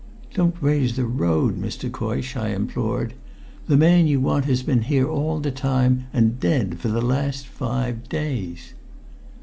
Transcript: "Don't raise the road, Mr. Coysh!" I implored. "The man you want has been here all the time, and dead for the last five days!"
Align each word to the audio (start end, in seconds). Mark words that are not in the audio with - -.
"Don't 0.33 0.55
raise 0.59 0.95
the 0.95 1.05
road, 1.05 1.61
Mr. 1.61 1.87
Coysh!" 1.91 2.35
I 2.35 2.47
implored. 2.49 3.13
"The 3.67 3.77
man 3.77 4.07
you 4.07 4.19
want 4.19 4.45
has 4.45 4.63
been 4.63 4.81
here 4.81 5.07
all 5.07 5.39
the 5.39 5.51
time, 5.51 6.07
and 6.11 6.39
dead 6.39 6.79
for 6.79 6.87
the 6.87 7.01
last 7.03 7.45
five 7.45 8.09
days!" 8.09 8.73